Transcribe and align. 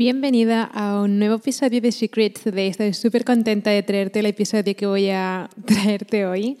Bienvenida 0.00 0.64
a 0.64 0.98
un 1.02 1.18
nuevo 1.18 1.34
episodio 1.34 1.78
de 1.82 1.92
Secrets 1.92 2.40
Today. 2.40 2.68
Estoy 2.68 2.94
súper 2.94 3.22
contenta 3.22 3.68
de 3.68 3.82
traerte 3.82 4.20
el 4.20 4.24
episodio 4.24 4.74
que 4.74 4.86
voy 4.86 5.10
a 5.10 5.50
traerte 5.66 6.24
hoy. 6.24 6.56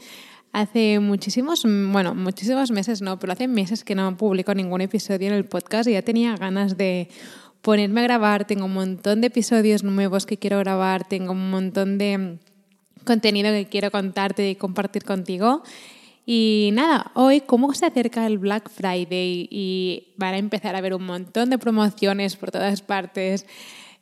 Hace 0.52 1.00
muchísimos, 1.00 1.62
bueno, 1.64 2.14
muchísimos 2.14 2.70
meses 2.70 3.00
no, 3.00 3.18
pero 3.18 3.32
hace 3.32 3.48
meses 3.48 3.82
que 3.82 3.94
no 3.94 4.14
publico 4.14 4.54
ningún 4.54 4.82
episodio 4.82 5.28
en 5.28 5.32
el 5.32 5.46
podcast 5.46 5.88
y 5.88 5.92
ya 5.92 6.02
tenía 6.02 6.36
ganas 6.36 6.76
de 6.76 7.08
ponerme 7.62 8.00
a 8.00 8.04
grabar. 8.04 8.46
Tengo 8.46 8.66
un 8.66 8.74
montón 8.74 9.22
de 9.22 9.28
episodios 9.28 9.84
nuevos 9.84 10.26
que 10.26 10.36
quiero 10.36 10.58
grabar, 10.58 11.08
tengo 11.08 11.32
un 11.32 11.50
montón 11.50 11.96
de 11.96 12.36
contenido 13.06 13.50
que 13.52 13.64
quiero 13.70 13.90
contarte 13.90 14.50
y 14.50 14.54
compartir 14.54 15.04
contigo. 15.04 15.62
Y 16.26 16.70
nada, 16.74 17.10
hoy 17.14 17.40
como 17.40 17.72
se 17.74 17.86
acerca 17.86 18.26
el 18.26 18.38
Black 18.38 18.70
Friday 18.70 19.48
y 19.50 20.08
van 20.16 20.34
a 20.34 20.38
empezar 20.38 20.74
a 20.74 20.78
haber 20.78 20.94
un 20.94 21.04
montón 21.04 21.50
de 21.50 21.58
promociones 21.58 22.36
por 22.36 22.50
todas 22.50 22.82
partes, 22.82 23.46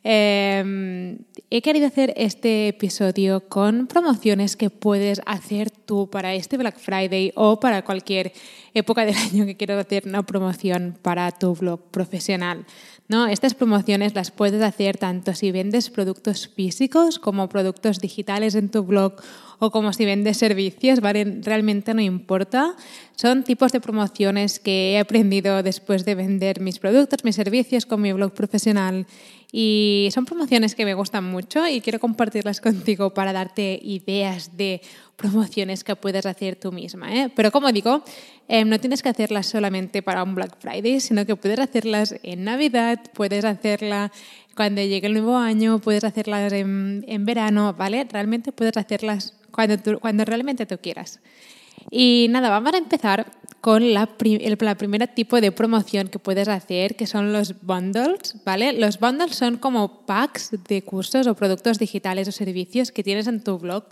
em, 0.03 1.19
he 1.49 1.61
querido 1.61 1.87
hacer 1.87 2.13
este 2.15 2.69
episodio 2.69 3.47
con 3.49 3.87
promociones 3.87 4.55
que 4.55 4.69
puedes 4.69 5.21
hacer 5.25 5.71
tú 5.71 6.09
para 6.09 6.33
este 6.33 6.57
Black 6.57 6.77
Friday 6.77 7.31
o 7.35 7.59
para 7.59 7.83
cualquier 7.83 8.31
época 8.73 9.05
del 9.05 9.15
año 9.31 9.45
que 9.45 9.57
quieras 9.57 9.85
hacer 9.85 10.03
una 10.05 10.23
promoción 10.23 10.97
para 11.01 11.31
tu 11.31 11.55
blog 11.55 11.81
profesional. 11.91 12.65
¿no? 13.09 13.27
Estas 13.27 13.55
promociones 13.55 14.13
las 14.13 14.29
puedes 14.29 14.61
hacer 14.61 14.97
tanto 14.97 15.33
si 15.33 15.51
vendes 15.51 15.89
productos 15.89 16.47
físicos 16.47 17.17
como 17.17 17.49
productos 17.49 17.99
digitales 17.99 18.55
en 18.55 18.69
tu 18.69 18.83
blog 18.83 19.15
o 19.59 19.71
como 19.71 19.93
si 19.93 20.05
vendes 20.05 20.37
servicios, 20.37 21.01
¿vale? 21.01 21.39
Realmente 21.41 21.93
no 21.93 22.01
importa. 22.01 22.75
Son 23.15 23.43
tipos 23.43 23.71
de 23.71 23.81
promociones 23.81 24.59
que 24.59 24.93
he 24.93 24.99
aprendido 24.99 25.61
después 25.61 26.05
de 26.05 26.15
vender 26.15 26.61
mis 26.61 26.79
productos, 26.79 27.23
mis 27.23 27.35
servicios 27.35 27.85
con 27.85 28.01
mi 28.01 28.13
blog 28.13 28.33
profesional 28.33 29.05
y 29.51 30.09
son 30.13 30.25
promociones 30.25 30.75
que 30.75 30.85
me 30.85 30.93
gustan 30.93 31.23
mucho 31.23 31.67
y 31.67 31.81
quiero 31.81 31.99
compartirlas 31.99 32.61
contigo 32.61 33.13
para 33.13 33.33
darte 33.33 33.79
ideas 33.81 34.55
de 34.55 34.81
promociones 35.15 35.83
que 35.83 35.95
puedes 35.95 36.25
hacer 36.25 36.55
tú 36.55 36.71
misma. 36.71 37.13
¿eh? 37.13 37.31
Pero 37.35 37.51
como 37.51 37.71
digo, 37.71 38.03
eh, 38.47 38.63
no 38.63 38.79
tienes 38.79 39.01
que 39.01 39.09
hacerlas 39.09 39.47
solamente 39.47 40.01
para 40.01 40.23
un 40.23 40.35
Black 40.35 40.57
Friday, 40.59 40.99
sino 40.99 41.25
que 41.25 41.35
puedes 41.35 41.59
hacerlas 41.59 42.15
en 42.23 42.43
Navidad, 42.43 42.99
puedes 43.13 43.43
hacerla 43.43 44.11
cuando 44.55 44.81
llegue 44.81 45.07
el 45.07 45.13
nuevo 45.13 45.37
año, 45.37 45.79
puedes 45.79 46.03
hacerlas 46.03 46.53
en, 46.53 47.03
en 47.07 47.25
verano, 47.25 47.73
¿vale? 47.73 48.05
Realmente 48.09 48.51
puedes 48.51 48.77
hacerlas 48.77 49.38
cuando, 49.51 49.99
cuando 49.99 50.25
realmente 50.25 50.65
tú 50.65 50.77
quieras. 50.81 51.19
Y 51.91 52.27
nada, 52.29 52.49
vamos 52.49 52.73
a 52.73 52.77
empezar 52.77 53.31
con 53.61 53.93
la, 53.93 54.09
el 54.19 54.57
la 54.59 54.75
primera 54.75 55.07
tipo 55.07 55.41
de 55.41 55.51
promoción 55.51 56.07
que 56.07 56.19
puedes 56.19 56.47
hacer, 56.47 56.95
que 56.95 57.07
son 57.07 57.33
los 57.33 57.61
bundles, 57.61 58.35
¿vale? 58.45 58.73
Los 58.73 58.99
bundles 58.99 59.35
son 59.35 59.57
como 59.57 60.05
packs 60.05 60.51
de 60.67 60.81
cursos 60.81 61.27
o 61.27 61.35
productos 61.35 61.79
digitales 61.79 62.27
o 62.27 62.31
servicios 62.31 62.91
que 62.91 63.03
tienes 63.03 63.27
en 63.27 63.43
tu 63.43 63.57
blog 63.57 63.85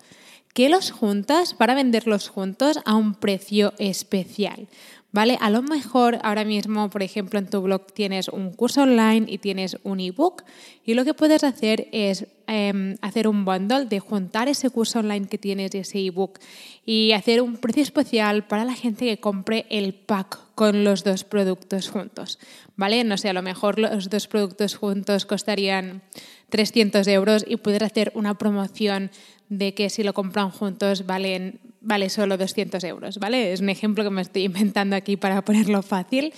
que 0.54 0.70
los 0.70 0.92
juntas 0.92 1.54
para 1.54 1.76
venderlos 1.76 2.30
juntos 2.30 2.80
a 2.86 2.96
un 2.96 3.14
precio 3.14 3.74
especial. 3.78 4.68
¿Vale? 5.12 5.38
A 5.40 5.50
lo 5.50 5.62
mejor 5.62 6.20
ahora 6.22 6.44
mismo, 6.44 6.90
por 6.90 7.02
ejemplo, 7.02 7.40
en 7.40 7.50
tu 7.50 7.62
blog 7.62 7.88
tienes 7.94 8.28
un 8.28 8.52
curso 8.52 8.84
online 8.84 9.26
y 9.28 9.38
tienes 9.38 9.78
un 9.84 10.00
ebook 10.00 10.44
y 10.84 10.96
lo 10.96 11.06
que 11.06 11.14
puedes 11.14 11.44
hacer 11.44 11.88
es 11.92 12.28
em, 12.48 12.96
hacer 13.02 13.28
un 13.28 13.46
bundle 13.46 13.86
de 13.86 14.00
juntar 14.00 14.48
ese 14.48 14.70
curso 14.70 15.00
online 15.00 15.28
que 15.28 15.38
tienes 15.38 15.76
y 15.76 15.80
ese 15.80 16.00
ebook 16.00 16.40
y 16.86 17.12
hacer 17.12 17.42
un 17.42 17.58
precio 17.58 17.84
especial 17.84 18.48
para 18.48 18.66
la 18.66 18.74
gente 18.74 19.06
que 19.06 19.20
compre 19.20 19.66
el 19.70 19.94
pack 19.94 20.40
con 20.56 20.84
los 20.84 21.04
dos 21.04 21.24
productos 21.24 21.90
juntos. 21.90 22.40
¿Vale? 22.76 23.04
No 23.04 23.18
sé, 23.18 23.30
a 23.30 23.34
lo 23.34 23.42
mejor 23.42 23.80
los 23.80 24.10
dos 24.10 24.28
productos 24.28 24.76
juntos 24.76 25.26
costarían 25.26 26.02
300 26.50 27.08
euros 27.08 27.46
y 27.48 27.58
poder 27.58 27.84
hacer 27.84 28.12
una 28.16 28.38
promoción 28.38 29.12
de 29.50 29.74
que 29.74 29.90
si 29.90 30.04
lo 30.04 30.14
compran 30.14 30.50
juntos 30.50 31.06
valen, 31.06 31.60
vale 31.82 32.10
solo 32.10 32.38
200 32.38 32.84
euros, 32.84 33.18
¿vale? 33.18 33.54
Es 33.54 33.62
un 33.62 33.70
ejemplo 33.70 34.04
que 34.04 34.10
me 34.10 34.22
estoy 34.22 34.44
inventando 34.46 34.96
aquí 34.96 35.18
para 35.18 35.44
ponerlo 35.44 35.82
fácil, 35.82 36.34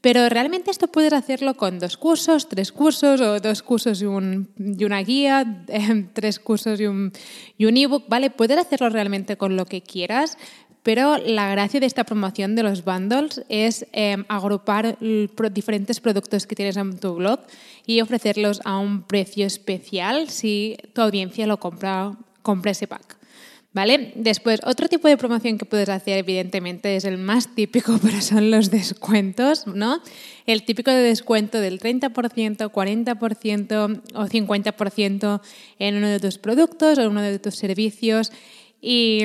pero 0.00 0.28
realmente 0.28 0.70
esto 0.70 0.88
puedes 0.88 1.12
hacerlo 1.12 1.54
con 1.54 1.78
dos 1.78 1.96
cursos, 1.96 2.48
tres 2.48 2.72
cursos 2.72 3.20
o 3.20 3.38
dos 3.38 3.62
cursos 3.62 4.00
y, 4.00 4.06
una 4.06 5.02
guía, 5.02 5.64
eh, 5.68 6.06
tres 6.12 6.38
cursos 6.38 6.80
y 6.80 6.86
un, 6.86 7.12
y 7.58 7.66
un 7.66 7.76
ebook, 7.76 8.08
¿vale? 8.08 8.30
Puedes 8.30 8.58
hacerlo 8.58 8.88
realmente 8.88 9.36
con 9.36 9.56
lo 9.56 9.66
que 9.66 9.82
quieras, 9.82 10.38
pero 10.82 11.18
la 11.18 11.50
gracia 11.50 11.80
de 11.80 11.86
esta 11.86 12.04
promoción 12.04 12.56
de 12.56 12.62
los 12.62 12.84
bundles 12.84 13.42
es 13.48 13.86
em, 13.92 14.24
agrupar 14.28 14.96
diferentes 15.52 16.00
productos 16.00 16.46
que 16.46 16.56
tienes 16.56 16.78
en 16.78 16.98
tu 16.98 17.16
blog 17.16 17.40
y 17.86 18.00
ofrecerlos 18.00 18.60
a 18.64 18.78
un 18.78 19.02
precio 19.02 19.46
especial 19.46 20.30
si 20.30 20.78
tu 20.94 21.02
audiencia 21.02 21.46
lo 21.46 21.58
compra, 21.58 22.16
compra 22.42 22.70
ese 22.70 22.86
pack. 22.86 23.19
¿Vale? 23.72 24.10
Después, 24.16 24.60
otro 24.64 24.88
tipo 24.88 25.06
de 25.06 25.16
promoción 25.16 25.56
que 25.56 25.64
puedes 25.64 25.88
hacer, 25.88 26.18
evidentemente, 26.18 26.96
es 26.96 27.04
el 27.04 27.18
más 27.18 27.54
típico, 27.54 27.98
pero 28.02 28.20
son 28.20 28.50
los 28.50 28.70
descuentos, 28.70 29.66
¿no? 29.68 30.02
El 30.46 30.64
típico 30.64 30.90
de 30.90 31.02
descuento 31.02 31.60
del 31.60 31.78
30%, 31.78 32.10
40% 32.10 34.02
o 34.14 34.26
50% 34.26 35.40
en 35.78 35.96
uno 35.96 36.08
de 36.08 36.18
tus 36.18 36.38
productos 36.38 36.98
o 36.98 37.08
uno 37.08 37.22
de 37.22 37.38
tus 37.38 37.54
servicios. 37.54 38.32
Y 38.82 39.24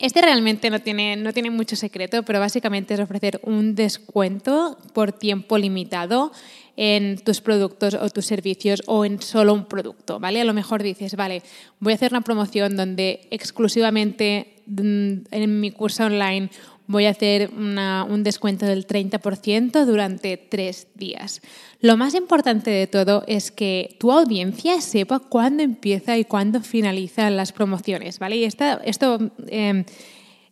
este 0.00 0.22
realmente 0.22 0.70
no 0.70 0.80
tiene, 0.80 1.16
no 1.16 1.32
tiene 1.32 1.50
mucho 1.50 1.76
secreto, 1.76 2.22
pero 2.22 2.40
básicamente 2.40 2.94
es 2.94 3.00
ofrecer 3.00 3.38
un 3.44 3.74
descuento 3.74 4.78
por 4.94 5.12
tiempo 5.12 5.58
limitado 5.58 6.32
en 6.76 7.18
tus 7.18 7.42
productos 7.42 7.92
o 7.92 8.08
tus 8.08 8.24
servicios 8.24 8.82
o 8.86 9.04
en 9.04 9.20
solo 9.20 9.52
un 9.52 9.66
producto, 9.66 10.18
¿vale? 10.18 10.40
A 10.40 10.44
lo 10.44 10.54
mejor 10.54 10.82
dices, 10.82 11.14
vale, 11.16 11.42
voy 11.78 11.92
a 11.92 11.96
hacer 11.96 12.12
una 12.12 12.22
promoción 12.22 12.76
donde 12.76 13.28
exclusivamente 13.30 14.62
mm, 14.66 15.12
en 15.30 15.60
mi 15.60 15.70
curso 15.70 16.06
online 16.06 16.48
voy 16.90 17.06
a 17.06 17.10
hacer 17.10 17.50
un 17.54 18.24
descuento 18.24 18.66
del 18.66 18.84
30% 18.84 19.84
durante 19.84 20.36
tres 20.36 20.88
días. 20.96 21.40
Lo 21.80 21.96
más 21.96 22.16
importante 22.16 22.68
de 22.68 22.88
todo 22.88 23.22
es 23.28 23.52
que 23.52 23.96
tu 24.00 24.10
audiencia 24.10 24.80
sepa 24.80 25.20
cuándo 25.20 25.62
empieza 25.62 26.18
y 26.18 26.24
cuándo 26.24 26.60
finalizan 26.62 27.36
las 27.36 27.52
promociones, 27.52 28.18
¿vale? 28.18 28.38
Y 28.38 28.44
esto 28.44 29.18
em, 29.46 29.84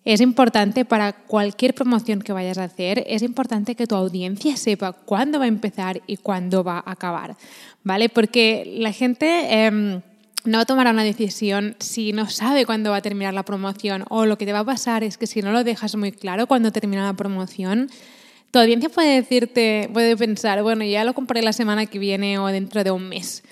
es 0.05 0.21
importante 0.21 0.85
para 0.85 1.13
cualquier 1.13 1.75
promoción 1.75 2.23
que 2.23 2.33
vayas 2.33 2.59
a 2.59 2.65
hacer, 2.65 3.05
es 3.09 3.23
importante 3.23 3.75
que 3.75 3.89
tu 3.89 3.97
audiencia 3.97 4.57
sepa 4.57 4.93
cuándo 4.93 5.41
va 5.41 5.47
a 5.47 5.49
empezar 5.49 6.03
y 6.07 6.19
cuándo 6.19 6.63
va 6.63 6.79
a 6.79 6.93
acabar, 6.93 7.37
¿vale? 7.83 8.09
Porque 8.09 8.77
la 8.79 8.93
gente... 8.93 9.67
Em, 9.67 10.03
no 10.45 10.65
tomará 10.67 10.91
una 10.91 11.05
decisión 11.05 11.77
si 11.79 12.13
no 12.13 12.29
sabe 12.29 12.67
cuándo 12.67 12.91
va 12.91 12.97
a 12.97 13.03
terminar 13.03 13.35
la 13.35 13.45
promoción 13.45 14.05
o 14.09 14.25
lo 14.27 14.39
que 14.39 14.47
te 14.47 14.53
va 14.53 14.61
a 14.61 14.65
pasar 14.65 15.05
es 15.05 15.19
que 15.19 15.27
si 15.27 15.43
no 15.43 15.53
lo 15.53 15.65
dejas 15.65 15.97
muy 15.97 16.13
claro 16.13 16.47
cuándo 16.47 16.73
termina 16.73 17.05
la 17.05 17.15
promoción, 17.15 17.91
tu 18.51 18.59
audiencia 18.59 18.89
puede 18.89 19.15
decirte, 19.15 19.91
puede 19.93 20.17
pensar, 20.17 20.63
bueno, 20.63 20.85
ya 20.85 21.05
lo 21.05 21.13
compraré 21.13 21.43
la 21.43 21.53
semana 21.53 21.87
que 21.87 21.99
viene 21.99 22.39
o 22.39 22.47
dentro 22.47 22.83
de 22.83 22.91
un 22.91 23.09
mes. 23.09 23.43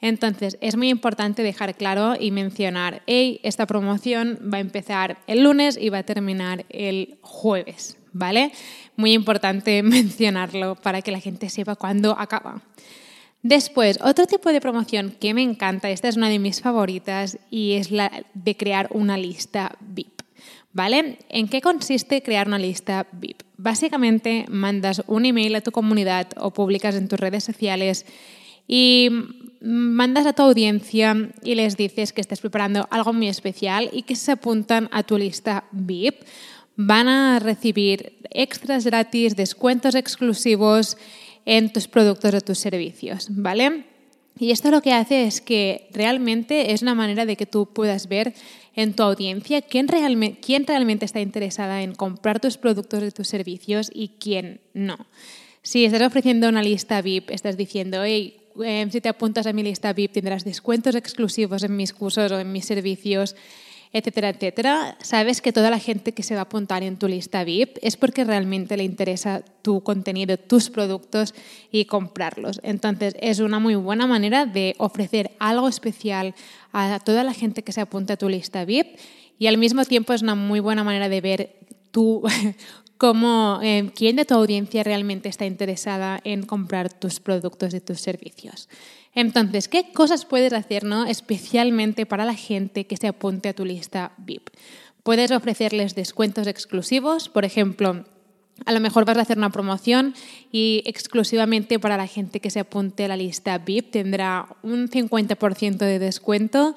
Entonces, 0.00 0.56
es 0.60 0.76
muy 0.76 0.90
importante 0.90 1.42
dejar 1.42 1.74
claro 1.74 2.14
y 2.18 2.30
mencionar, 2.30 3.02
hey, 3.06 3.40
esta 3.42 3.66
promoción 3.66 4.38
va 4.52 4.58
a 4.58 4.60
empezar 4.60 5.18
el 5.26 5.42
lunes 5.42 5.76
y 5.80 5.88
va 5.88 5.98
a 5.98 6.02
terminar 6.04 6.64
el 6.68 7.18
jueves, 7.20 7.96
¿vale? 8.12 8.52
Muy 8.96 9.12
importante 9.12 9.82
mencionarlo 9.82 10.76
para 10.76 11.02
que 11.02 11.10
la 11.10 11.20
gente 11.20 11.50
sepa 11.50 11.74
cuándo 11.74 12.16
acaba. 12.18 12.62
Después, 13.48 13.98
otro 14.02 14.26
tipo 14.26 14.52
de 14.52 14.60
promoción 14.60 15.16
que 15.18 15.32
me 15.32 15.40
encanta, 15.40 15.88
esta 15.88 16.08
es 16.08 16.18
una 16.18 16.28
de 16.28 16.38
mis 16.38 16.60
favoritas 16.60 17.38
y 17.50 17.72
es 17.72 17.90
la 17.90 18.12
de 18.34 18.54
crear 18.58 18.88
una 18.92 19.16
lista 19.16 19.74
VIP. 19.80 20.20
¿Vale? 20.74 21.16
¿En 21.30 21.48
qué 21.48 21.62
consiste 21.62 22.22
crear 22.22 22.46
una 22.46 22.58
lista 22.58 23.06
VIP? 23.10 23.40
Básicamente 23.56 24.44
mandas 24.50 25.02
un 25.06 25.24
email 25.24 25.54
a 25.54 25.62
tu 25.62 25.72
comunidad 25.72 26.28
o 26.36 26.50
publicas 26.50 26.94
en 26.94 27.08
tus 27.08 27.18
redes 27.18 27.42
sociales 27.42 28.04
y 28.66 29.08
mandas 29.62 30.26
a 30.26 30.34
tu 30.34 30.42
audiencia 30.42 31.16
y 31.42 31.54
les 31.54 31.78
dices 31.78 32.12
que 32.12 32.20
estás 32.20 32.42
preparando 32.42 32.86
algo 32.90 33.14
muy 33.14 33.28
especial 33.28 33.88
y 33.94 34.02
que 34.02 34.14
se 34.14 34.32
apuntan 34.32 34.90
a 34.92 35.04
tu 35.04 35.16
lista 35.16 35.64
VIP. 35.72 36.16
Van 36.76 37.08
a 37.08 37.38
recibir 37.38 38.18
extras 38.30 38.84
gratis, 38.84 39.36
descuentos 39.36 39.94
exclusivos 39.94 40.98
en 41.48 41.72
tus 41.72 41.88
productos 41.88 42.34
o 42.34 42.40
tus 42.42 42.58
servicios, 42.58 43.28
¿vale? 43.30 43.84
Y 44.38 44.50
esto 44.50 44.70
lo 44.70 44.82
que 44.82 44.92
hace 44.92 45.24
es 45.24 45.40
que 45.40 45.88
realmente 45.92 46.72
es 46.72 46.82
una 46.82 46.94
manera 46.94 47.24
de 47.24 47.36
que 47.36 47.46
tú 47.46 47.72
puedas 47.72 48.06
ver 48.06 48.34
en 48.76 48.92
tu 48.92 49.02
audiencia 49.02 49.62
quién, 49.62 49.88
realmente, 49.88 50.40
quién 50.40 50.66
realmente 50.66 51.06
está 51.06 51.20
interesada 51.20 51.82
en 51.82 51.94
comprar 51.94 52.38
tus 52.38 52.58
productos 52.58 53.02
y 53.02 53.10
tus 53.12 53.28
servicios 53.28 53.90
y 53.94 54.08
quién 54.20 54.60
no. 54.74 55.06
Si 55.62 55.86
estás 55.86 56.02
ofreciendo 56.02 56.50
una 56.50 56.62
lista 56.62 57.00
VIP, 57.00 57.30
estás 57.30 57.56
diciendo, 57.56 58.04
hey, 58.04 58.36
em, 58.62 58.90
si 58.90 59.00
te 59.00 59.08
apuntas 59.08 59.46
a 59.46 59.54
mi 59.54 59.62
lista 59.62 59.94
VIP 59.94 60.12
tendrás 60.12 60.44
descuentos 60.44 60.94
exclusivos 60.96 61.62
en 61.62 61.74
mis 61.76 61.94
cursos 61.94 62.30
o 62.30 62.38
en 62.38 62.52
mis 62.52 62.66
servicios 62.66 63.36
etcétera, 63.92 64.28
etcétera, 64.30 64.96
sabes 65.00 65.40
que 65.40 65.52
toda 65.52 65.70
la 65.70 65.78
gente 65.78 66.12
que 66.12 66.22
se 66.22 66.34
va 66.34 66.40
a 66.40 66.44
apuntar 66.44 66.82
en 66.82 66.96
tu 66.96 67.08
lista 67.08 67.44
VIP 67.44 67.78
es 67.82 67.96
porque 67.96 68.24
realmente 68.24 68.76
le 68.76 68.84
interesa 68.84 69.42
tu 69.62 69.82
contenido, 69.82 70.36
tus 70.36 70.70
productos 70.70 71.34
y 71.70 71.86
comprarlos. 71.86 72.60
Entonces, 72.62 73.14
es 73.20 73.40
una 73.40 73.58
muy 73.58 73.74
buena 73.74 74.06
manera 74.06 74.46
de 74.46 74.74
ofrecer 74.78 75.32
algo 75.38 75.68
especial 75.68 76.34
a 76.72 77.00
toda 77.00 77.24
la 77.24 77.32
gente 77.32 77.62
que 77.62 77.72
se 77.72 77.80
apunta 77.80 78.14
a 78.14 78.16
tu 78.16 78.28
lista 78.28 78.64
VIP 78.64 78.98
y 79.38 79.46
al 79.46 79.58
mismo 79.58 79.84
tiempo 79.84 80.12
es 80.12 80.22
una 80.22 80.34
muy 80.34 80.60
buena 80.60 80.84
manera 80.84 81.08
de 81.08 81.20
ver 81.20 81.56
tú 81.90 82.22
cómo, 82.98 83.60
eh, 83.62 83.90
quién 83.94 84.16
de 84.16 84.24
tu 84.24 84.34
audiencia 84.34 84.82
realmente 84.82 85.28
está 85.28 85.46
interesada 85.46 86.20
en 86.24 86.44
comprar 86.44 86.92
tus 86.92 87.20
productos 87.20 87.72
y 87.72 87.80
tus 87.80 88.00
servicios. 88.00 88.68
Entonces, 89.14 89.68
¿qué 89.68 89.92
cosas 89.92 90.24
puedes 90.24 90.52
hacer 90.52 90.84
¿no? 90.84 91.06
especialmente 91.06 92.06
para 92.06 92.24
la 92.24 92.34
gente 92.34 92.86
que 92.86 92.96
se 92.96 93.08
apunte 93.08 93.48
a 93.48 93.54
tu 93.54 93.64
lista 93.64 94.12
VIP? 94.18 94.50
Puedes 95.02 95.30
ofrecerles 95.30 95.94
descuentos 95.94 96.46
exclusivos, 96.46 97.28
por 97.28 97.44
ejemplo, 97.44 98.04
a 98.66 98.72
lo 98.72 98.80
mejor 98.80 99.04
vas 99.04 99.16
a 99.18 99.22
hacer 99.22 99.38
una 99.38 99.50
promoción 99.50 100.14
y 100.50 100.82
exclusivamente 100.84 101.78
para 101.78 101.96
la 101.96 102.06
gente 102.06 102.40
que 102.40 102.50
se 102.50 102.60
apunte 102.60 103.04
a 103.04 103.08
la 103.08 103.16
lista 103.16 103.58
VIP 103.58 103.92
tendrá 103.92 104.48
un 104.62 104.88
50% 104.88 105.78
de 105.78 105.98
descuento 106.00 106.74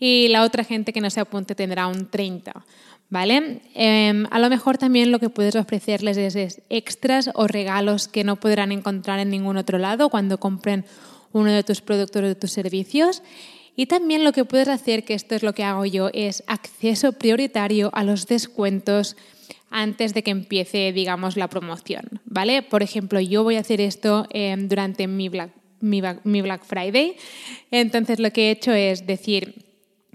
y 0.00 0.28
la 0.28 0.42
otra 0.42 0.64
gente 0.64 0.92
que 0.92 1.00
no 1.00 1.10
se 1.10 1.20
apunte 1.20 1.54
tendrá 1.54 1.86
un 1.86 2.10
30%. 2.10 2.62
¿Vale? 3.10 3.60
Em, 3.74 4.26
a 4.30 4.38
lo 4.38 4.48
mejor 4.48 4.78
también 4.78 5.10
lo 5.10 5.18
que 5.18 5.30
puedes 5.30 5.56
ofrecerles 5.56 6.16
es, 6.16 6.62
extras 6.70 7.30
o 7.34 7.48
regalos 7.48 8.06
que 8.06 8.22
no 8.22 8.36
podrán 8.36 8.70
encontrar 8.70 9.18
en 9.18 9.30
ningún 9.30 9.56
otro 9.56 9.78
lado 9.78 10.10
cuando 10.10 10.38
compren 10.38 10.84
uno 11.32 11.50
de 11.50 11.64
tus 11.64 11.80
productos 11.80 12.22
o 12.22 12.26
de 12.26 12.36
tus 12.36 12.52
servicios. 12.52 13.22
Y 13.74 13.86
también 13.86 14.22
lo 14.22 14.32
que 14.32 14.44
puedes 14.44 14.68
hacer, 14.68 15.04
que 15.04 15.14
esto 15.14 15.34
es 15.34 15.42
lo 15.42 15.54
que 15.54 15.64
hago 15.64 15.84
yo, 15.86 16.10
es 16.14 16.44
acceso 16.46 17.12
prioritario 17.12 17.90
a 17.94 18.04
los 18.04 18.26
descuentos 18.26 19.16
antes 19.70 20.14
de 20.14 20.22
que 20.22 20.30
empiece, 20.30 20.92
digamos, 20.92 21.36
la 21.36 21.48
promoción, 21.48 22.20
¿vale? 22.24 22.62
Por 22.62 22.82
ejemplo, 22.82 23.20
yo 23.20 23.42
voy 23.42 23.56
a 23.56 23.60
hacer 23.60 23.80
esto 23.80 24.26
em, 24.30 24.68
durante 24.68 25.06
mi 25.06 25.28
Black, 25.28 25.50
mi, 25.80 26.42
Black 26.42 26.64
Friday. 26.64 27.16
Entonces, 27.70 28.20
lo 28.20 28.30
que 28.32 28.48
he 28.48 28.50
hecho 28.50 28.72
es 28.72 29.06
decir, 29.06 29.69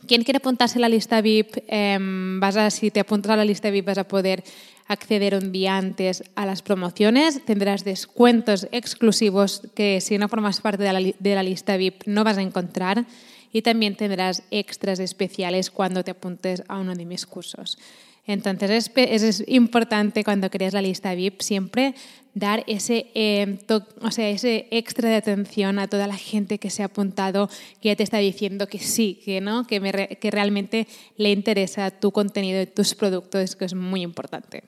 ¿quién 0.08 0.24
quiere 0.24 0.38
apuntarse 0.38 0.78
a 0.78 0.82
la 0.82 0.90
lista 0.90 1.22
VIP? 1.22 1.58
Em, 1.68 2.40
vas 2.40 2.58
a, 2.58 2.70
si 2.70 2.92
te 2.92 3.00
apuntas 3.00 3.32
a 3.32 3.36
la 3.36 3.46
lista 3.46 3.70
VIP 3.70 3.86
vas 3.86 3.98
a 3.98 4.08
poder 4.08 4.44
acceder 4.88 5.36
un 5.36 5.52
día 5.52 5.78
antes 5.78 6.24
a 6.36 6.46
las 6.46 6.62
promociones, 6.62 7.44
tendrás 7.46 7.84
descuentos 7.84 8.68
exclusivos 8.72 9.62
que 9.74 10.00
si 10.02 10.18
no 10.18 10.30
formas 10.30 10.62
parte 10.62 10.84
de 10.84 10.94
la, 10.94 11.00
de 11.00 11.36
la 11.36 11.44
lista 11.44 11.76
VIP 11.78 12.04
no 12.06 12.24
vas 12.24 12.38
a 12.38 12.42
encontrar 12.42 13.06
y 13.52 13.62
también 13.62 13.96
tendrás 13.96 14.44
extras 14.52 15.00
especiales 15.00 15.72
cuando 15.72 16.04
te 16.04 16.12
apuntes 16.12 16.64
a 16.68 16.78
uno 16.78 16.94
de 16.94 17.06
mis 17.06 17.26
cursos. 17.26 17.78
Entonces 18.28 18.92
es, 18.96 19.44
importante 19.48 20.24
cuando 20.24 20.50
crees 20.50 20.74
la 20.74 20.82
lista 20.82 21.14
VIP 21.14 21.42
siempre 21.42 21.94
dar 22.34 22.64
ese, 22.68 23.12
em, 23.14 23.60
o 24.02 24.12
sea, 24.12 24.30
ese 24.30 24.68
extra 24.72 25.10
de 25.10 25.16
atención 25.16 25.80
a 25.80 25.88
toda 25.88 26.08
la 26.08 26.18
gente 26.18 26.58
que 26.58 26.70
se 26.70 26.82
ha 26.82 26.88
apuntado, 26.88 27.50
que 27.82 27.90
ya 27.90 27.96
te 27.96 28.04
está 28.04 28.18
diciendo 28.18 28.68
que 28.68 28.80
sí, 28.80 29.22
que 29.24 29.40
no, 29.42 29.66
que, 29.66 30.18
que 30.20 30.32
realmente 30.32 30.88
le 31.18 31.32
interesa 31.32 31.92
tu 31.92 32.12
contenido 32.12 32.62
y 32.62 32.66
tus 32.66 32.94
productos, 32.96 33.56
que 33.56 33.66
es 33.66 33.74
muy 33.74 34.02
importante. 34.02 34.64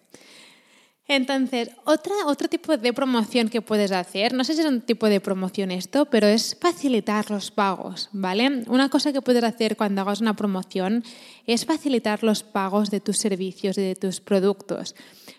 Entonces, 1.10 1.70
otra, 1.86 2.14
otro 2.26 2.50
tipo 2.50 2.76
de 2.76 2.92
promoción 2.92 3.48
que 3.48 3.62
puedes 3.62 3.94
hacer, 3.94 4.34
no 4.34 4.44
sé 4.44 4.56
si 4.56 4.60
es 4.60 4.66
un 4.66 4.82
tipo 4.82 5.08
de 5.08 5.22
promoción 5.22 5.72
esto, 5.72 6.06
pero 6.06 6.28
es 6.28 6.58
facilitar 6.60 7.32
los 7.32 7.50
pagos, 7.50 8.10
¿vale? 8.12 8.64
Una 8.68 8.90
cosa 8.90 9.14
que 9.14 9.22
puedes 9.22 9.44
hacer 9.46 9.78
cuando 9.78 10.02
hagas 10.02 10.20
una 10.20 10.36
promoción 10.36 11.06
es 11.46 11.66
facilitar 11.66 12.24
los 12.24 12.44
pagos 12.44 12.92
de 12.92 13.00
tus 13.00 13.20
servicios 13.20 13.78
y 13.78 13.82
de 13.84 13.96
tus 13.96 14.20
productos. 14.20 14.96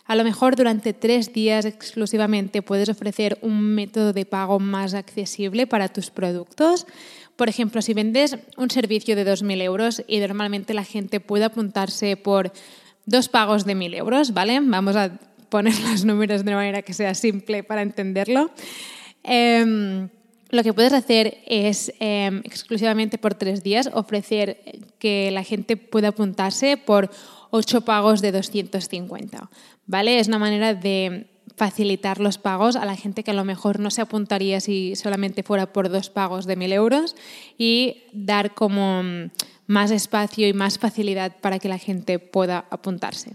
A 0.07 0.17
lo 0.17 0.25
mejor 0.25 0.57
durante 0.57 0.95
tres 0.95 1.35
días 1.35 1.67
exclusivamente 1.67 2.63
puedes 2.63 2.89
ofrecer 2.89 3.39
un 3.43 3.61
método 3.75 4.15
de 4.15 4.25
pago 4.25 4.59
más 4.59 4.95
accesible 4.95 5.67
para 5.67 5.89
tus 5.89 6.11
productos. 6.11 6.87
Por 7.37 7.51
ejemplo, 7.51 7.83
si 7.83 7.93
vendes 7.93 8.39
un 8.57 8.71
servicio 8.71 9.15
de 9.17 9.27
2.000 9.27 9.61
euros 9.61 10.03
y 10.09 10.19
normalmente 10.21 10.73
la 10.73 10.85
gente 10.85 11.21
puede 11.21 11.45
apuntarse 11.45 12.17
por 12.17 12.53
dos 13.05 13.29
pagos 13.29 13.67
de 13.67 13.77
1.000 13.77 13.97
euros, 13.97 14.33
¿vale? 14.33 14.61
Vamos 14.63 14.97
a 14.97 15.28
poner 15.49 15.79
los 15.91 16.05
números 16.05 16.45
de 16.45 16.51
una 16.51 16.57
manera 16.57 16.83
que 16.83 16.93
sea 16.93 17.15
simple 17.15 17.63
para 17.63 17.83
entenderlo. 17.83 18.51
Em, 19.23 20.09
lo 20.51 20.63
que 20.63 20.73
puedes 20.73 20.93
hacer 20.93 21.39
es 21.47 21.93
em, 22.01 22.39
exclusivamente 22.45 23.19
por 23.19 23.35
tres 23.35 23.63
días 23.63 23.91
ofrecer 23.93 24.61
que 24.99 25.31
la 25.31 25.45
gente 25.45 25.77
pueda 25.77 26.09
apuntarse 26.09 26.77
por 26.77 27.11
ocho 27.51 27.83
pagos 27.83 28.21
de 28.23 28.33
250. 28.33 29.51
¿vale? 29.87 30.19
Es 30.21 30.29
una 30.29 30.39
manera 30.39 30.75
de 30.75 31.27
facilitar 31.57 32.21
los 32.21 32.39
pagos 32.39 32.77
a 32.77 32.85
la 32.85 32.97
gente 32.97 33.25
que 33.25 33.33
a 33.33 33.35
lo 33.35 33.45
mejor 33.45 33.81
no 33.81 33.91
se 33.91 34.01
apuntaría 34.01 34.61
si 34.61 34.95
solamente 34.95 35.43
fuera 35.43 35.73
por 35.73 35.91
dos 35.91 36.09
pagos 36.09 36.47
de 36.47 36.57
mil 36.57 36.73
euros 36.73 37.17
y 37.59 38.05
dar 38.13 38.55
como 38.55 39.03
más 39.67 39.91
espacio 39.91 40.47
y 40.47 40.53
más 40.53 40.79
facilidad 40.79 41.37
para 41.41 41.59
que 41.59 41.69
la 41.69 41.79
gente 41.79 42.19
pueda 42.21 42.65
apuntarse. 42.71 43.33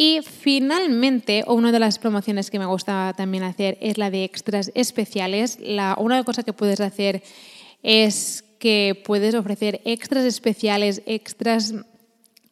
Y 0.00 0.20
finalmente, 0.22 1.42
una 1.48 1.72
de 1.72 1.80
las 1.80 1.98
promociones 1.98 2.52
que 2.52 2.60
me 2.60 2.66
gusta 2.66 3.12
también 3.16 3.42
hacer 3.42 3.76
es 3.80 3.98
la 3.98 4.12
de 4.12 4.22
extras 4.22 4.70
especiales. 4.76 5.58
La, 5.60 5.96
una 5.98 6.22
cosa 6.22 6.44
que 6.44 6.52
puedes 6.52 6.80
hacer 6.80 7.20
es 7.82 8.44
que 8.60 9.02
puedes 9.04 9.34
ofrecer 9.34 9.80
extras 9.84 10.24
especiales, 10.24 11.02
extras, 11.04 11.74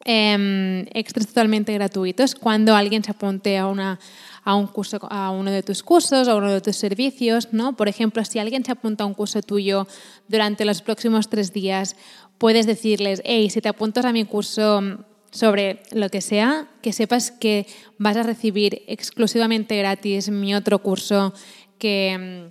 em, 0.04 0.87
extras 0.92 1.28
totalmente 1.28 1.73
gratuitos 1.73 2.35
cuando 2.35 2.75
alguien 2.75 3.04
se 3.04 3.12
apunte 3.12 3.56
a 3.56 3.68
una 3.68 4.00
a 4.42 4.56
un 4.56 4.66
curso, 4.66 4.99
a 5.09 5.30
uno 5.30 5.52
de 5.52 5.62
tus 5.62 5.85
cursos, 5.85 6.26
a 6.26 6.35
uno 6.35 6.50
de 6.50 6.61
tus 6.61 6.75
servicios, 6.75 7.52
¿no? 7.52 7.76
Por 7.76 7.87
ejemplo, 7.87 8.25
si 8.25 8.40
alguien 8.40 8.64
se 8.64 8.73
apunta 8.73 9.04
a 9.04 9.06
un 9.06 9.14
curso 9.14 9.40
tuyo 9.42 9.87
durante 10.26 10.64
los 10.64 10.82
próximos 10.82 11.28
tres 11.28 11.52
días, 11.52 11.94
puedes 12.38 12.66
decirles, 12.66 13.23
hey, 13.25 13.50
si 13.50 13.61
te 13.61 13.68
apuntas 13.68 14.04
a 14.04 14.12
mi 14.12 14.25
curso 14.25 15.04
sobre 15.37 15.83
lo 15.93 16.09
que 16.09 16.23
sea, 16.23 16.66
que 16.81 16.95
sepas 16.95 17.31
que 17.31 17.66
vas 17.99 18.16
a 18.16 18.23
recibir 18.23 18.83
exclusivamente 18.88 19.76
gratis 19.76 20.31
mi 20.31 20.55
otro 20.55 20.78
curso 20.78 21.35
que 21.78 22.50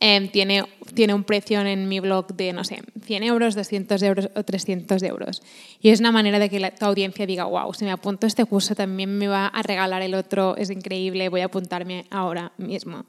em, 0.00 0.28
tiene, 0.30 0.64
tiene 0.94 1.14
un 1.14 1.22
precio 1.22 1.60
en 1.60 1.88
mi 1.88 2.00
blog 2.00 2.34
de, 2.34 2.52
no 2.52 2.64
sé, 2.64 2.82
100 3.04 3.22
euros, 3.22 3.54
200 3.54 4.02
euros 4.02 4.28
o 4.34 4.42
300 4.42 5.00
euros. 5.04 5.40
Y 5.80 5.90
es 5.90 6.00
una 6.00 6.10
manera 6.10 6.40
de 6.40 6.50
que 6.50 6.58
la, 6.58 6.72
tu 6.72 6.84
audiencia 6.84 7.26
diga, 7.26 7.44
wow, 7.44 7.72
si 7.72 7.84
me 7.84 7.92
apunto 7.92 8.26
este 8.26 8.44
curso 8.44 8.74
también 8.74 9.16
me 9.16 9.28
va 9.28 9.46
a 9.46 9.62
regalar 9.62 10.02
el 10.02 10.14
otro, 10.14 10.56
es 10.56 10.70
increíble, 10.70 11.28
voy 11.28 11.42
a 11.42 11.46
apuntarme 11.46 12.06
ahora 12.10 12.50
mismo. 12.58 13.06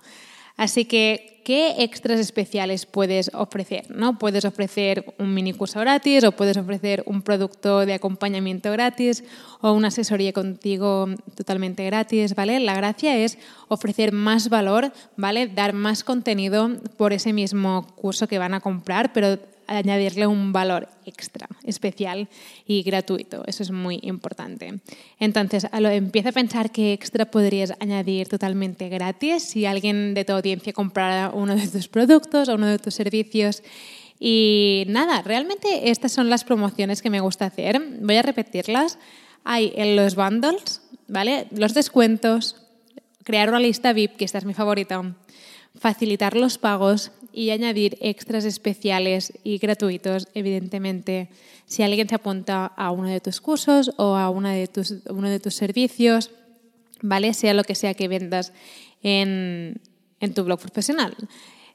Así 0.58 0.86
que, 0.86 1.42
¿qué 1.46 1.84
extras 1.84 2.20
especiales 2.20 2.88
puedes 2.88 3.32
ofrecer? 3.34 3.86
¿no? 3.90 4.18
Puedes 4.18 4.44
ofrecer 4.44 5.06
un 5.20 5.34
mini 5.34 5.54
curso 5.54 5.80
gratis 5.80 6.24
o 6.24 6.32
puedes 6.32 6.58
ofrecer 6.58 7.04
un 7.06 7.22
producto 7.22 7.86
de 7.86 7.94
acompañamiento 7.94 8.72
gratis 8.72 9.24
o 9.62 9.72
una 9.72 9.90
asesoría 9.90 10.34
contigo 10.34 11.08
totalmente 11.36 11.86
gratis, 11.86 12.34
¿vale? 12.34 12.60
La 12.60 12.74
gracia 12.74 13.16
es 13.16 13.38
ofrecer 13.68 14.12
más 14.12 14.50
valor, 14.50 14.92
¿vale? 15.16 15.48
Dar 15.48 15.74
más 15.74 16.04
contenido 16.04 16.72
por 16.98 17.14
ese 17.14 17.34
mismo 17.34 17.88
curso 17.96 18.28
que 18.28 18.40
van 18.40 18.56
a 18.56 18.60
comprar, 18.60 19.14
pero 19.14 19.38
añadirle 19.68 20.28
un 20.28 20.54
valor 20.54 20.90
extra, 21.06 21.48
especial 21.64 22.28
y 22.66 22.84
gratuito. 22.84 23.44
Eso 23.46 23.64
es 23.64 23.72
muy 23.72 24.00
importante. 24.04 24.80
Entonces, 25.20 25.66
a 25.72 25.80
empieza 25.94 26.30
a 26.30 26.32
pensar 26.32 26.72
qué 26.72 26.94
extra 26.94 27.30
podrías 27.30 27.74
añadir 27.80 28.28
totalmente 28.28 28.90
gratis 28.90 29.44
si 29.44 29.66
alguien 29.66 30.14
de 30.14 30.26
tu 30.26 30.34
audiencia 30.34 30.74
comprara 30.74 31.32
uno 31.34 31.56
de 31.56 31.68
tus 31.68 31.88
productos 31.88 32.50
o 32.50 32.56
uno 32.56 32.68
de 32.68 32.80
tus 32.80 32.94
servicios. 32.94 33.64
Y 34.20 34.86
nada, 34.88 35.22
realmente 35.22 35.90
estas 35.90 36.12
son 36.12 36.30
las 36.30 36.44
promociones 36.44 37.02
que 37.02 37.10
me 37.10 37.20
gusta 37.20 37.46
hacer. 37.46 37.80
Voy 38.02 38.16
a 38.16 38.22
repetirlas. 38.22 38.98
Hay 39.44 39.72
en 39.76 39.96
los 39.96 40.16
bundles, 40.16 40.82
¿vale? 41.08 41.48
Los 41.52 41.74
descuentos, 41.74 42.56
crear 43.24 43.50
una 43.50 43.60
lista 43.60 43.94
VIP, 43.94 44.18
que 44.18 44.26
esta 44.26 44.40
es 44.40 44.46
mi 44.46 44.54
favorita, 44.54 45.16
facilitar 45.80 46.36
los 46.36 46.58
pagos 46.58 47.12
y 47.38 47.52
añadir 47.52 48.00
extras 48.02 48.46
especiales 48.46 49.32
y 49.44 49.60
gratuitos, 49.60 50.28
evidentemente, 50.34 51.30
si 51.68 51.84
alguien 51.84 52.10
se 52.10 52.16
apunta 52.16 52.66
a 52.66 52.90
uno 52.90 53.10
de 53.10 53.22
tus 53.22 53.42
cursos 53.42 53.92
o 53.98 54.16
a 54.16 54.32
una 54.32 54.54
de 54.54 54.66
tus, 54.66 54.96
uno 55.08 55.30
de 55.30 55.40
tus 55.40 55.54
servicios, 55.54 56.32
¿vale? 57.04 57.36
Sea 57.36 57.54
lo 57.54 57.64
que 57.64 57.76
sea 57.76 57.94
que 57.94 58.08
vendas 58.08 58.54
en, 59.04 59.80
en 60.20 60.34
tu 60.34 60.46
blog 60.46 60.60
profesional. 60.60 61.16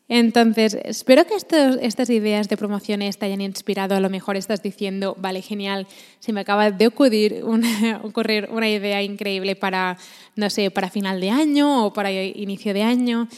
Entonces, 0.09 0.76
espero 0.83 1.25
que 1.26 1.37
estas 1.37 2.11
ideas 2.11 2.49
de 2.49 2.57
promociones 2.57 3.16
te 3.16 3.26
hayan 3.26 3.40
inspirado. 3.40 3.95
A 3.95 4.00
lo 4.00 4.11
mejor 4.11 4.37
estás 4.37 4.64
diciendo, 4.64 5.14
vale, 5.16 5.42
genial, 5.42 5.87
se 6.19 6.33
me 6.33 6.40
acaba 6.40 6.73
de 6.73 6.88
ocurrir 6.88 7.45
una, 7.45 8.00
ocurrir 8.04 8.49
una 8.50 8.69
idea 8.69 9.00
increíble 9.00 9.54
para, 9.54 9.97
no 10.35 10.50
sé, 10.50 10.73
para 10.73 10.90
final 10.90 11.21
de 11.21 11.31
año 11.31 11.87
o 11.87 11.92
para 11.92 12.12
inicio 12.12 12.75
de 12.75 12.83
año. 12.83 13.28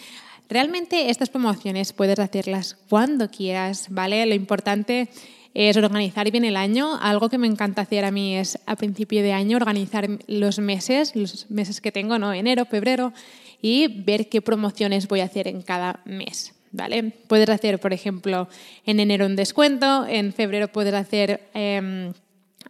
Realmente 0.48 1.10
estas 1.10 1.30
promociones 1.30 1.92
puedes 1.92 2.18
hacerlas 2.18 2.76
cuando 2.88 3.30
quieras, 3.30 3.86
¿vale? 3.90 4.24
Lo 4.26 4.34
importante 4.34 5.08
es 5.54 5.76
organizar 5.76 6.30
bien 6.30 6.44
el 6.44 6.56
año. 6.56 6.98
Algo 7.00 7.30
que 7.30 7.38
me 7.38 7.46
encanta 7.46 7.82
hacer 7.82 8.04
a 8.04 8.10
mí 8.10 8.36
es 8.36 8.58
a 8.66 8.76
principio 8.76 9.22
de 9.22 9.32
año 9.32 9.56
organizar 9.56 10.08
los 10.26 10.58
meses, 10.58 11.16
los 11.16 11.50
meses 11.50 11.80
que 11.80 11.92
tengo, 11.92 12.18
¿no? 12.18 12.32
Enero, 12.32 12.66
febrero, 12.66 13.12
y 13.62 14.02
ver 14.02 14.28
qué 14.28 14.42
promociones 14.42 15.08
voy 15.08 15.20
a 15.20 15.24
hacer 15.24 15.48
en 15.48 15.62
cada 15.62 16.00
mes. 16.04 16.52
¿Vale? 16.72 17.12
Puedes 17.28 17.48
hacer, 17.48 17.78
por 17.78 17.92
ejemplo, 17.92 18.48
en 18.84 18.98
enero 18.98 19.26
un 19.26 19.36
descuento, 19.36 20.06
en 20.08 20.32
febrero 20.32 20.66
puedes 20.66 20.92
hacer 20.92 21.48
em, 21.54 22.12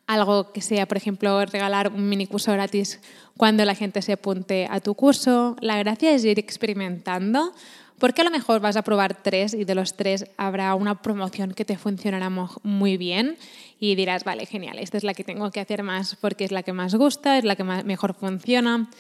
algo 0.07 0.53
que 0.53 0.61
sea, 0.61 0.87
por 0.87 0.97
ejemplo, 0.97 1.45
regalar 1.47 1.93
un 1.93 2.09
mini 2.09 2.27
curso 2.27 2.53
gratis 2.53 3.01
cuando 3.37 3.65
la 3.65 3.75
gente 3.75 4.03
se 4.03 4.13
apunte 4.13 4.67
a 4.71 4.81
tu 4.81 4.95
curso. 4.95 5.57
La 5.61 5.79
gracia 5.79 6.13
es 6.13 6.25
ir 6.25 6.39
experimentando, 6.39 7.53
porque 7.99 8.21
a 8.21 8.25
lo 8.25 8.31
mejor 8.31 8.61
vas 8.61 8.77
a 8.77 8.83
probar 8.83 9.23
tres 9.23 9.55
y 9.55 9.65
de 9.65 9.75
los 9.75 9.95
tres 9.95 10.27
habrá 10.37 10.75
una 10.75 11.01
promoción 11.01 11.55
que 11.55 11.65
te 11.65 11.79
funcionará 11.79 12.31
muy 12.63 12.97
bien 12.97 13.37
y 13.81 13.95
dirás, 13.95 14.25
vale, 14.25 14.47
genial, 14.47 14.79
esta 14.79 14.99
es 14.99 15.05
la 15.05 15.15
que 15.15 15.25
tengo 15.25 15.51
que 15.51 15.61
hacer 15.61 15.83
más 15.83 16.17
porque 16.21 16.45
es 16.45 16.53
la 16.53 16.63
que 16.63 16.73
más 16.73 16.95
gusta, 16.95 17.39
es 17.39 17.45
la 17.45 17.57
que 17.57 17.65
mejor 17.65 18.15
funciona. 18.15 18.91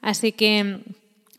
Así 0.00 0.32
que 0.32 0.80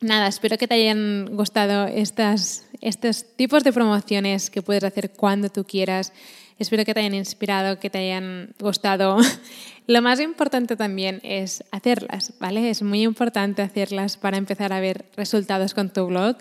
nada, 0.01 0.27
espero 0.27 0.57
que 0.57 0.67
te 0.67 0.75
hayan 0.75 1.36
gustado 1.36 1.88
estas, 1.88 2.67
estos 2.81 3.25
tipos 3.36 3.63
de 3.63 3.74
promociones 3.74 4.50
que 4.50 4.62
puedes 4.62 4.83
hacer 4.83 5.12
cuando 5.12 5.50
tú 5.50 5.63
quieras. 5.63 6.13
Espero 6.59 6.85
que 6.85 6.93
te 6.93 6.99
hayan 7.01 7.13
inspirado, 7.13 7.79
que 7.79 7.89
te 7.89 7.99
hayan 7.99 8.53
gustado. 8.59 9.17
Lo 9.87 10.01
más 10.01 10.19
importante 10.19 10.75
también 10.75 11.19
es 11.23 11.63
hacerlas, 11.71 12.33
¿vale? 12.39 12.69
Es 12.69 12.81
muy 12.81 13.03
importante 13.03 13.61
hacerlas 13.61 14.17
para 14.17 14.37
empezar 14.37 14.73
a 14.73 14.79
ver 14.79 15.05
resultados 15.15 15.73
con 15.73 15.89
tu 15.89 16.07
blog. 16.07 16.37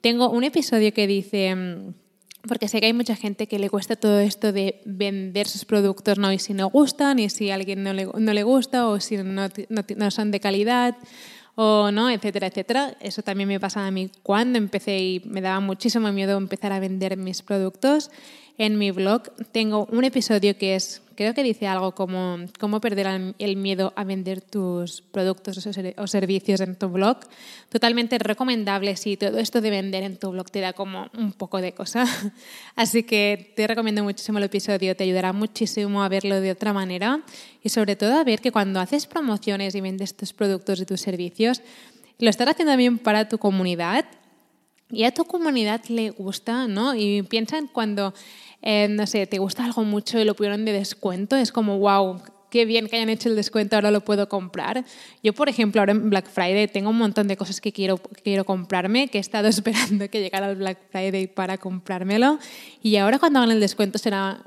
Tengo 0.00 0.30
un 0.30 0.44
episodio 0.44 0.92
que 0.92 1.06
dice, 1.06 1.54
mm, 1.54 1.94
porque 2.48 2.66
sé 2.66 2.80
que 2.80 2.86
hay 2.86 2.92
mucha 2.92 3.14
gente 3.14 3.46
que 3.46 3.60
le 3.60 3.70
cuesta 3.70 3.94
todo 3.94 4.18
esto 4.18 4.52
de 4.52 4.80
vender 4.84 5.46
sus 5.46 5.64
productos, 5.64 6.18
¿no? 6.18 6.32
Y 6.32 6.38
si 6.38 6.54
no 6.54 6.68
gustan, 6.68 7.20
y 7.20 7.30
si 7.30 7.50
a 7.50 7.54
alguien 7.54 7.84
no 7.84 7.92
le, 7.92 8.06
no 8.06 8.32
le 8.32 8.42
gusta, 8.42 8.88
o 8.88 8.98
si 8.98 9.16
no, 9.16 9.24
no, 9.24 9.48
no 9.96 10.10
son 10.10 10.30
de 10.32 10.40
calidad, 10.40 10.96
o 11.54 11.90
no, 11.90 12.10
etcétera, 12.10 12.46
etcétera. 12.46 12.96
Eso 13.00 13.22
también 13.22 13.48
me 13.48 13.60
pasaba 13.60 13.86
a 13.86 13.90
mí 13.90 14.10
cuando 14.22 14.58
empecé 14.58 14.98
y 14.98 15.22
me 15.24 15.40
daba 15.40 15.60
muchísimo 15.60 16.12
miedo 16.12 16.36
empezar 16.38 16.72
a 16.72 16.80
vender 16.80 17.16
mis 17.16 17.42
productos. 17.42 18.10
En 18.58 18.78
mi 18.78 18.90
blog 18.90 19.22
tengo 19.52 19.86
un 19.90 20.04
episodio 20.04 20.56
que 20.56 20.74
es 20.74 21.02
creo 21.22 21.34
que 21.34 21.42
dice 21.42 21.66
algo 21.66 21.94
como 21.94 22.38
cómo 22.58 22.80
perder 22.80 23.34
el 23.38 23.56
miedo 23.56 23.92
a 23.96 24.04
vender 24.04 24.40
tus 24.40 25.02
productos 25.02 25.66
o 25.96 26.06
servicios 26.06 26.60
en 26.60 26.76
tu 26.76 26.88
blog. 26.88 27.18
Totalmente 27.68 28.18
recomendable 28.18 28.96
si 28.96 29.16
todo 29.16 29.38
esto 29.38 29.60
de 29.60 29.70
vender 29.70 30.02
en 30.02 30.16
tu 30.16 30.30
blog 30.30 30.50
te 30.50 30.60
da 30.60 30.72
como 30.72 31.10
un 31.16 31.32
poco 31.32 31.60
de 31.60 31.72
cosa. 31.72 32.04
Así 32.76 33.04
que 33.04 33.52
te 33.56 33.66
recomiendo 33.66 34.02
muchísimo 34.02 34.38
el 34.38 34.44
episodio, 34.44 34.96
te 34.96 35.04
ayudará 35.04 35.32
muchísimo 35.32 36.02
a 36.02 36.08
verlo 36.08 36.40
de 36.40 36.50
otra 36.50 36.72
manera 36.72 37.22
y 37.62 37.68
sobre 37.68 37.96
todo 37.96 38.18
a 38.18 38.24
ver 38.24 38.40
que 38.40 38.52
cuando 38.52 38.80
haces 38.80 39.06
promociones 39.06 39.74
y 39.74 39.80
vendes 39.80 40.16
tus 40.16 40.32
productos 40.32 40.80
y 40.80 40.86
tus 40.86 41.00
servicios, 41.00 41.62
lo 42.18 42.30
estás 42.30 42.48
haciendo 42.48 42.72
también 42.72 42.98
para 42.98 43.28
tu 43.28 43.38
comunidad 43.38 44.04
y 44.92 45.04
a 45.04 45.12
tu 45.12 45.24
comunidad 45.24 45.84
le 45.88 46.10
gusta, 46.10 46.68
¿no? 46.68 46.94
Y 46.94 47.22
piensa 47.22 47.58
en 47.58 47.66
cuando 47.66 48.14
eh, 48.62 48.86
no 48.88 49.06
sé, 49.06 49.26
te 49.26 49.38
gusta 49.38 49.64
algo 49.64 49.82
mucho 49.82 50.20
y 50.20 50.24
lo 50.24 50.34
pusieron 50.34 50.64
de 50.64 50.72
descuento, 50.72 51.36
es 51.36 51.50
como, 51.50 51.78
wow, 51.78 52.22
qué 52.48 52.64
bien 52.64 52.86
que 52.86 52.96
hayan 52.96 53.08
hecho 53.08 53.28
el 53.28 53.34
descuento, 53.34 53.74
ahora 53.74 53.90
lo 53.90 54.02
puedo 54.02 54.28
comprar. 54.28 54.84
Yo, 55.20 55.32
por 55.32 55.48
ejemplo, 55.48 55.80
ahora 55.80 55.92
en 55.92 56.10
Black 56.10 56.28
Friday 56.30 56.68
tengo 56.68 56.90
un 56.90 56.98
montón 56.98 57.26
de 57.26 57.36
cosas 57.36 57.60
que 57.60 57.72
quiero, 57.72 57.98
quiero 58.22 58.44
comprarme, 58.44 59.08
que 59.08 59.18
he 59.18 59.20
estado 59.20 59.48
esperando 59.48 60.08
que 60.08 60.20
llegara 60.20 60.48
el 60.48 60.56
Black 60.56 60.78
Friday 60.90 61.26
para 61.26 61.58
comprármelo. 61.58 62.38
Y 62.82 62.96
ahora 62.96 63.18
cuando 63.18 63.40
hagan 63.40 63.50
el 63.50 63.58
descuento 63.58 63.98
será, 63.98 64.44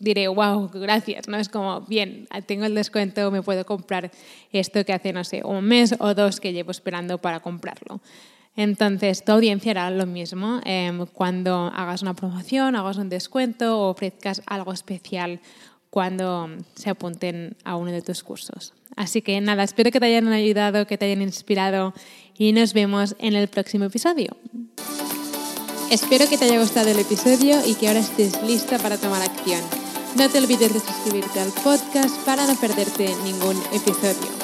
diré, 0.00 0.26
wow, 0.26 0.68
gracias, 0.74 1.28
¿no? 1.28 1.36
Es 1.36 1.48
como, 1.48 1.82
bien, 1.82 2.26
tengo 2.46 2.64
el 2.64 2.74
descuento, 2.74 3.30
me 3.30 3.42
puedo 3.42 3.64
comprar 3.64 4.10
esto 4.50 4.84
que 4.84 4.92
hace, 4.92 5.12
no 5.12 5.22
sé, 5.22 5.42
un 5.44 5.64
mes 5.64 5.94
o 6.00 6.12
dos 6.14 6.40
que 6.40 6.52
llevo 6.52 6.72
esperando 6.72 7.18
para 7.18 7.38
comprarlo. 7.38 8.00
Entonces, 8.56 9.24
tu 9.24 9.32
audiencia 9.32 9.72
hará 9.72 9.90
lo 9.90 10.06
mismo 10.06 10.60
em, 10.64 11.06
cuando 11.06 11.72
hagas 11.74 12.02
una 12.02 12.14
promoción, 12.14 12.76
hagas 12.76 12.98
un 12.98 13.08
descuento 13.08 13.80
o 13.80 13.90
ofrezcas 13.90 14.42
algo 14.46 14.72
especial 14.72 15.40
cuando 15.90 16.48
se 16.74 16.90
apunten 16.90 17.56
a 17.64 17.76
uno 17.76 17.90
de 17.92 18.02
tus 18.02 18.22
cursos. 18.22 18.74
Así 18.96 19.22
que 19.22 19.40
nada, 19.40 19.64
espero 19.64 19.90
que 19.90 20.00
te 20.00 20.06
hayan 20.06 20.28
ayudado, 20.28 20.86
que 20.86 20.98
te 20.98 21.06
hayan 21.06 21.22
inspirado 21.22 21.94
y 22.36 22.52
nos 22.52 22.74
vemos 22.74 23.16
en 23.18 23.34
el 23.34 23.48
próximo 23.48 23.84
episodio. 23.86 24.36
Espero 25.90 26.28
que 26.28 26.38
te 26.38 26.46
haya 26.46 26.60
gustado 26.60 26.90
el 26.90 26.98
episodio 26.98 27.64
y 27.66 27.74
que 27.74 27.88
ahora 27.88 28.00
estés 28.00 28.42
lista 28.42 28.78
para 28.78 28.98
tomar 28.98 29.22
acción. 29.22 29.60
No 30.16 30.28
te 30.28 30.38
olvides 30.38 30.72
de 30.72 30.80
suscribirte 30.80 31.40
al 31.40 31.50
podcast 31.62 32.16
para 32.24 32.46
no 32.46 32.54
perderte 32.56 33.14
ningún 33.24 33.60
episodio. 33.72 34.43